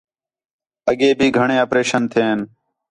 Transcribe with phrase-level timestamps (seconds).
[0.91, 2.39] اگے بھی گھݨے اپریشن تھئین